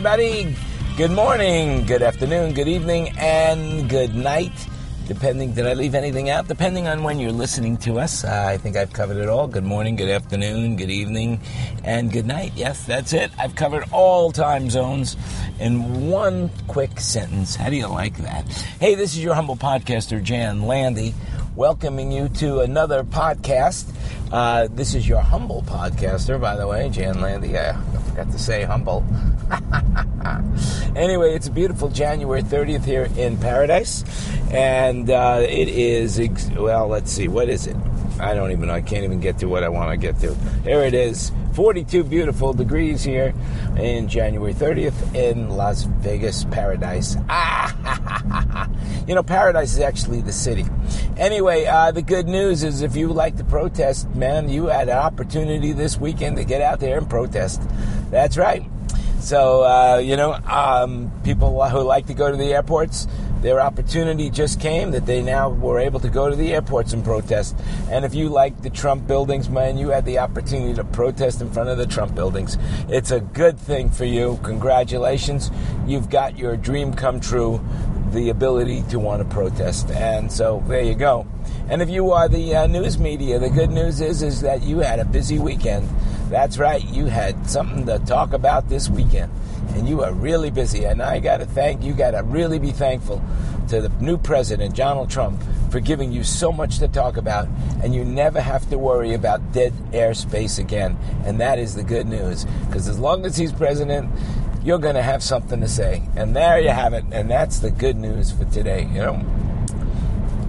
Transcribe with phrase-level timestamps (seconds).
[0.00, 0.56] everybody.
[0.96, 4.50] Good morning, good afternoon, good evening, and good night.
[5.06, 6.48] Depending, did I leave anything out?
[6.48, 9.46] Depending on when you're listening to us, uh, I think I've covered it all.
[9.46, 11.42] Good morning, good afternoon, good evening,
[11.84, 12.52] and good night.
[12.56, 13.30] Yes, that's it.
[13.38, 15.18] I've covered all time zones
[15.58, 17.54] in one quick sentence.
[17.54, 18.50] How do you like that?
[18.80, 21.12] Hey, this is your humble podcaster, Jan Landy,
[21.54, 23.92] welcoming you to another podcast.
[24.32, 27.58] Uh, this is your humble podcaster, by the way, Jan Landy.
[27.58, 27.72] I
[28.10, 29.04] forgot to say humble.
[30.96, 34.04] anyway, it's a beautiful January 30th here in Paradise,
[34.50, 37.76] and uh, it is, ex- well, let's see, what is it?
[38.18, 38.74] I don't even know.
[38.74, 40.34] I can't even get to what I want to get to.
[40.62, 43.32] Here it is 42 beautiful degrees here
[43.78, 47.16] in January 30th in Las Vegas, Paradise.
[47.30, 47.74] Ah,
[49.06, 50.66] you know, Paradise is actually the city.
[51.16, 54.98] Anyway, uh, the good news is if you like to protest, man, you had an
[54.98, 57.62] opportunity this weekend to get out there and protest.
[58.10, 58.64] That's right.
[59.20, 63.06] So, uh, you know, um, people who like to go to the airports,
[63.42, 67.04] their opportunity just came that they now were able to go to the airports and
[67.04, 67.56] protest.
[67.90, 71.50] And if you like the Trump buildings, man, you had the opportunity to protest in
[71.50, 72.56] front of the Trump buildings.
[72.88, 74.38] It's a good thing for you.
[74.42, 75.50] Congratulations.
[75.86, 77.60] You've got your dream come true
[78.12, 79.90] the ability to want to protest.
[79.90, 81.26] And so there you go.
[81.68, 84.78] And if you are the uh, news media, the good news is is that you
[84.78, 85.88] had a busy weekend.
[86.28, 89.32] That's right, you had something to talk about this weekend,
[89.74, 90.84] and you are really busy.
[90.84, 91.92] And I got to thank you.
[91.92, 93.22] Got to really be thankful
[93.68, 97.48] to the new president, Donald Trump, for giving you so much to talk about,
[97.82, 100.96] and you never have to worry about dead airspace again.
[101.24, 104.10] And that is the good news, because as long as he's president,
[104.62, 106.02] you're going to have something to say.
[106.16, 107.04] And there you have it.
[107.12, 109.24] And that's the good news for today, you know.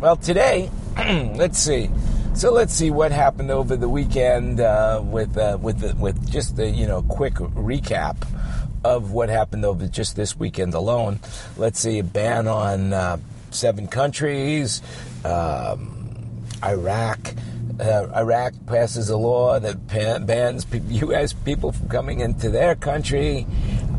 [0.00, 0.70] Well, today,
[1.34, 1.90] let's see.
[2.34, 6.56] So let's see what happened over the weekend uh, with uh, with the, with just
[6.56, 8.16] the you know quick recap
[8.82, 11.20] of what happened over just this weekend alone.
[11.56, 13.18] Let's see a ban on uh,
[13.50, 14.82] seven countries,
[15.24, 17.34] um, Iraq.
[17.78, 19.86] Uh, Iraq passes a law that
[20.26, 21.32] bans U.S.
[21.32, 23.46] people from coming into their country.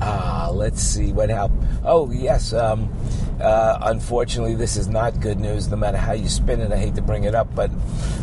[0.00, 1.66] Uh, let's see what happened.
[1.84, 2.52] Oh, yes.
[2.52, 2.92] Um,
[3.40, 6.72] uh, unfortunately, this is not good news, no matter how you spin it.
[6.72, 7.70] I hate to bring it up, but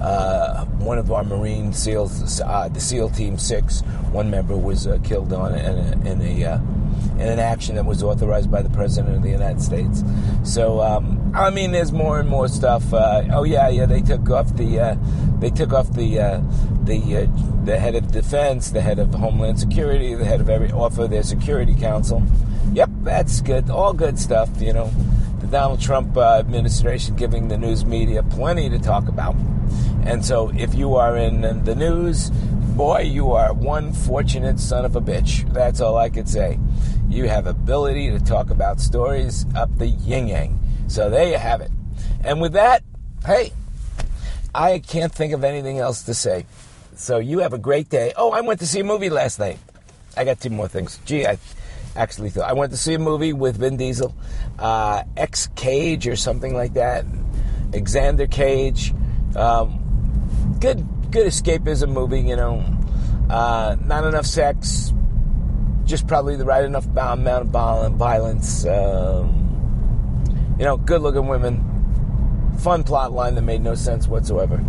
[0.00, 4.98] uh, one of our Marine SEALs, uh, the SEAL Team 6, one member was uh,
[5.04, 6.58] killed on in a, in, a uh,
[7.14, 10.02] in an action that was authorized by the President of the United States.
[10.44, 12.92] So, um, I mean, there's more and more stuff.
[12.92, 14.98] Uh, oh, yeah, yeah, they took off the
[15.38, 16.16] they took off the
[16.84, 17.28] the
[17.64, 21.10] the head of defense, the head of Homeland Security, the head of every off of
[21.10, 22.22] their Security Council.
[22.72, 23.70] Yep, that's good.
[23.70, 24.90] All good stuff, you know.
[25.40, 29.34] The Donald Trump uh, administration giving the news media plenty to talk about.
[30.04, 32.30] And so if you are in the news,
[32.76, 35.50] boy, you are one fortunate son of a bitch.
[35.54, 36.58] That's all I could say.
[37.08, 40.60] You have ability to talk about stories up the yin yang.
[40.86, 41.70] So there you have it.
[42.22, 42.82] And with that,
[43.24, 43.52] hey,
[44.54, 46.44] I can't think of anything else to say.
[46.96, 48.12] So you have a great day.
[48.14, 49.58] Oh, I went to see a movie last night.
[50.14, 50.98] I got two more things.
[51.06, 51.38] Gee, I
[51.96, 54.14] actually thought I went to see a movie with Vin Diesel,
[54.58, 57.06] uh, X Cage or something like that.
[57.70, 58.94] Xander Cage.
[59.34, 60.86] Um, good,
[61.16, 62.20] good escapism movie.
[62.20, 62.62] You know,
[63.30, 64.92] uh, not enough sex,
[65.84, 68.66] just probably the right enough amount of violence.
[68.66, 69.42] Um,
[70.58, 74.62] you know, good-looking women, fun plot line that made no sense whatsoever.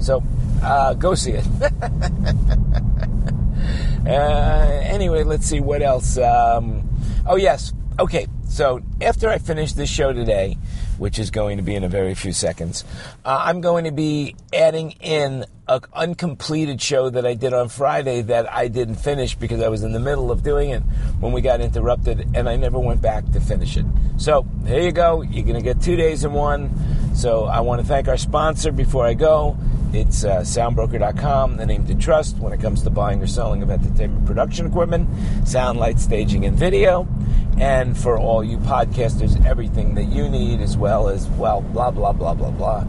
[0.00, 0.24] So
[0.62, 1.46] uh, go see it.
[4.06, 6.18] uh, anyway, let's see what else.
[6.18, 6.88] Um,
[7.26, 7.72] oh, yes.
[8.00, 10.58] Okay, so after I finish this show today,
[10.98, 12.84] which is going to be in a very few seconds,
[13.24, 18.22] uh, I'm going to be adding in an uncompleted show that I did on Friday
[18.22, 20.80] that I didn't finish because I was in the middle of doing it
[21.20, 23.86] when we got interrupted and I never went back to finish it.
[24.16, 25.22] So here you go.
[25.22, 26.70] You're going to get two days in one.
[27.14, 29.56] So I want to thank our sponsor before I go.
[29.92, 33.70] It's uh, soundbroker.com, the name to trust when it comes to buying or selling of
[33.70, 35.06] entertainment production equipment,
[35.46, 37.06] sound, light, staging, and video.
[37.58, 42.12] And for all you podcasters, everything that you need, as well as, well, blah, blah,
[42.12, 42.84] blah, blah, blah.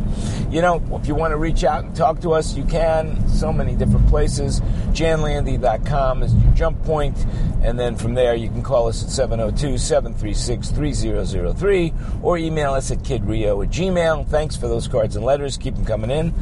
[0.50, 3.28] You know, if you want to reach out and talk to us, you can.
[3.28, 4.62] So many different places.
[4.92, 7.18] janlandy.com is your jump point,
[7.62, 12.92] And then from there, you can call us at 702 736 3003 or email us
[12.92, 14.28] at kidrio at gmail.
[14.28, 15.58] Thanks for those cards and letters.
[15.58, 16.34] Keep them coming in.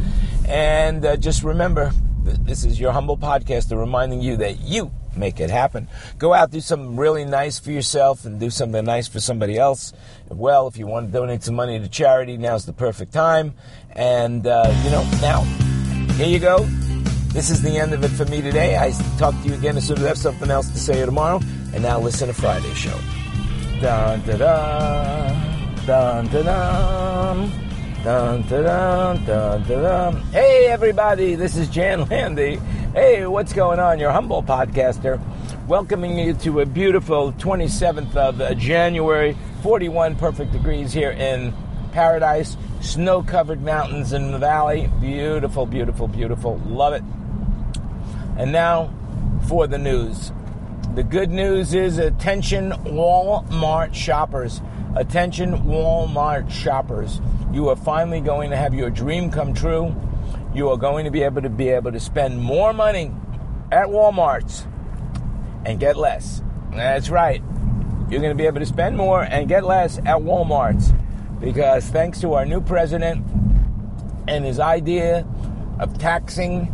[0.47, 1.91] And uh, just remember,
[2.23, 5.88] this is your humble podcaster reminding you that you make it happen.
[6.18, 9.94] Go out, do something really nice for yourself, and do something nice for somebody else.
[10.29, 13.53] Well, if you want to donate some money to charity, now's the perfect time.
[13.91, 15.41] And, uh, you know, now,
[16.15, 16.65] here you go.
[17.33, 18.77] This is the end of it for me today.
[18.77, 21.39] I talk to you again as soon as I have something else to say tomorrow.
[21.74, 22.97] And now listen to Friday's show.
[23.79, 27.70] Dun da da, dun da dum,
[28.03, 30.15] dun dun.
[30.31, 32.56] Hey everybody, this is Jan Landy.
[32.94, 34.00] Hey, what's going on?
[34.00, 35.21] Your humble podcaster,
[35.68, 41.53] welcoming you to a beautiful 27th of uh, January, 41 perfect degrees here in
[41.92, 44.89] paradise, snow-covered mountains in the valley.
[45.00, 46.57] Beautiful, beautiful, beautiful.
[46.65, 47.03] Love it.
[48.36, 48.92] And now
[49.48, 50.31] for the news.
[50.93, 54.61] The good news is attention Walmart shoppers.
[54.97, 57.21] Attention Walmart shoppers.
[57.53, 59.95] You are finally going to have your dream come true.
[60.53, 63.13] You are going to be able to be able to spend more money
[63.71, 64.67] at Walmart's
[65.65, 66.43] and get less.
[66.73, 67.41] That's right.
[68.09, 70.91] You're going to be able to spend more and get less at Walmart's
[71.39, 73.25] because thanks to our new president
[74.27, 75.25] and his idea
[75.79, 76.67] of taxing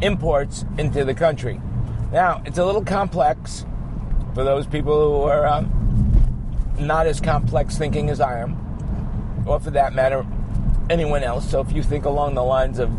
[0.00, 1.60] imports into the country.
[2.12, 3.64] Now, it's a little complex
[4.34, 5.70] for those people who are um,
[6.78, 10.26] not as complex thinking as I am, or for that matter,
[10.90, 11.50] anyone else.
[11.50, 12.90] So if you think along the lines of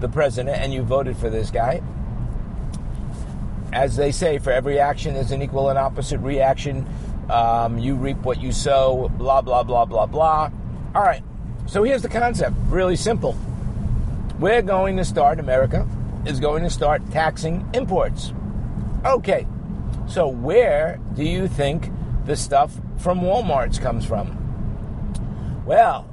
[0.00, 1.82] the president and you voted for this guy,
[3.72, 6.86] as they say, for every action there's an equal and opposite reaction.
[7.28, 10.50] Um, you reap what you sow, blah, blah, blah, blah, blah.
[10.94, 11.22] All right,
[11.66, 13.36] so here's the concept really simple.
[14.38, 15.88] We're going to start, America
[16.24, 18.32] is going to start taxing imports.
[19.04, 19.46] Okay,
[20.06, 21.90] so where do you think
[22.26, 24.36] the stuff from Walmart's comes from?
[25.64, 26.06] Well,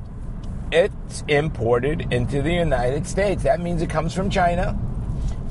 [0.71, 3.43] it's imported into the United States.
[3.43, 4.79] That means it comes from China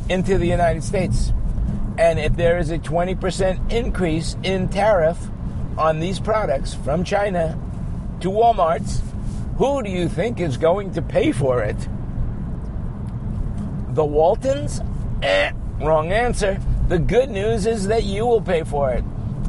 [0.09, 1.35] into the United States.
[1.99, 5.19] And if there is a 20% increase in tariff
[5.77, 7.59] on these products from China
[8.21, 9.03] to Walmart's,
[9.59, 11.77] who do you think is going to pay for it?
[13.91, 14.81] The Waltons?
[15.23, 16.59] Eh, wrong answer.
[16.89, 19.05] The good news is that you will pay for it.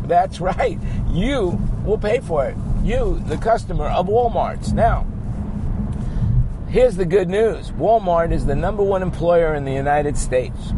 [0.07, 0.79] That's right.
[1.11, 2.57] You will pay for it.
[2.83, 4.73] You, the customer of Walmart's.
[4.73, 5.05] Now,
[6.67, 10.73] here's the good news Walmart is the number one employer in the United States.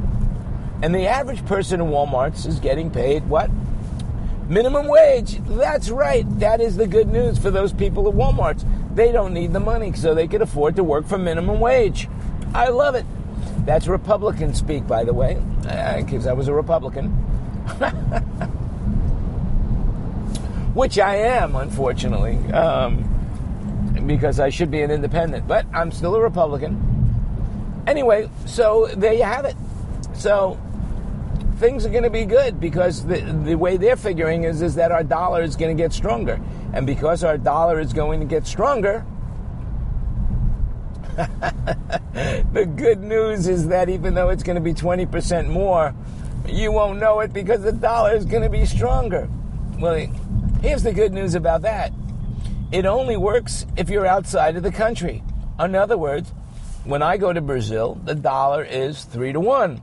[0.82, 3.50] And the average person in Walmart's is getting paid what?
[4.50, 5.40] Minimum wage.
[5.46, 6.26] That's right.
[6.40, 8.66] That is the good news for those people at Walmart's.
[8.96, 12.10] They don't need the money, so they can afford to work for minimum wage.
[12.54, 13.06] I love it.
[13.70, 15.40] That's Republican speak, by the way,
[15.98, 17.10] because I was a Republican.
[20.74, 23.04] Which I am, unfortunately, um,
[24.08, 27.84] because I should be an independent, but I'm still a Republican.
[27.86, 29.56] Anyway, so there you have it.
[30.16, 30.60] So
[31.58, 34.92] things are going to be good because the, the way they're figuring is, is that
[34.92, 36.42] our dollar is going to get stronger.
[36.74, 39.06] And because our dollar is going to get stronger,
[42.54, 45.94] the good news is that even though it's going to be 20% more,
[46.48, 49.30] you won't know it because the dollar is going to be stronger.
[49.80, 50.08] Well,
[50.62, 51.92] here's the good news about that
[52.72, 55.24] it only works if you're outside of the country.
[55.60, 56.30] In other words,
[56.86, 59.82] when I go to Brazil, the dollar is three to one.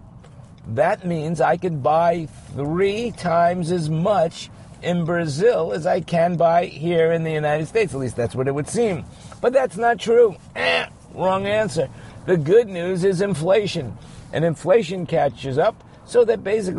[0.68, 4.48] That means I can buy three times as much
[4.82, 7.92] in Brazil as I can buy here in the United States.
[7.92, 9.04] At least that's what it would seem.
[9.40, 10.36] But that's not true.
[10.54, 11.88] Eh, wrong answer.
[12.26, 13.96] The good news is inflation.
[14.32, 16.74] And inflation catches up so that basically